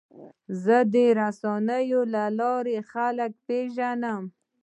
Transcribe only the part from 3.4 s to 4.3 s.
پېژنم.